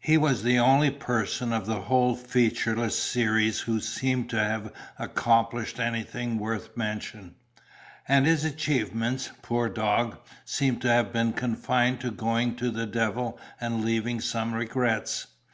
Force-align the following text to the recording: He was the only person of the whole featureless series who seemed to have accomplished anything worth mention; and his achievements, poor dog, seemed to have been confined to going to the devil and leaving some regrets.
He 0.00 0.18
was 0.18 0.42
the 0.42 0.58
only 0.58 0.90
person 0.90 1.50
of 1.50 1.64
the 1.64 1.80
whole 1.80 2.14
featureless 2.14 2.98
series 2.98 3.60
who 3.60 3.80
seemed 3.80 4.28
to 4.28 4.38
have 4.38 4.70
accomplished 4.98 5.80
anything 5.80 6.38
worth 6.38 6.76
mention; 6.76 7.36
and 8.06 8.26
his 8.26 8.44
achievements, 8.44 9.30
poor 9.40 9.70
dog, 9.70 10.18
seemed 10.44 10.82
to 10.82 10.88
have 10.88 11.10
been 11.10 11.32
confined 11.32 12.00
to 12.02 12.10
going 12.10 12.54
to 12.56 12.70
the 12.70 12.84
devil 12.86 13.40
and 13.58 13.82
leaving 13.82 14.20
some 14.20 14.52
regrets. 14.52 15.28